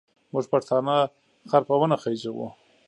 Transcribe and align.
موږ 0.33 0.45
پښتانه 0.53 0.95
خر 1.49 1.61
په 1.67 1.73
ونه 1.79 1.97
خېزوو. 2.03 2.47